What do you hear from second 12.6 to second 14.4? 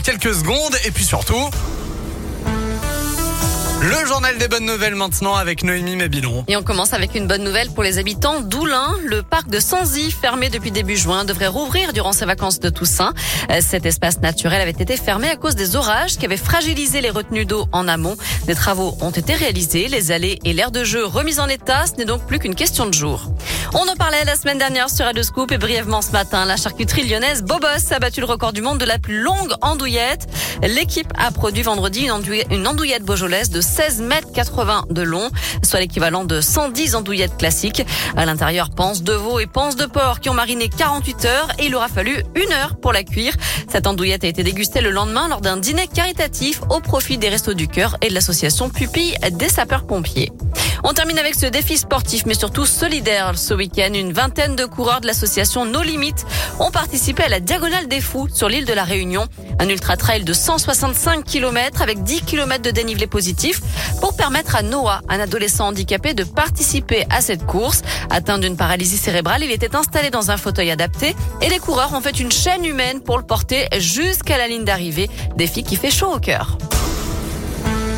Toussaint. Euh, cet espace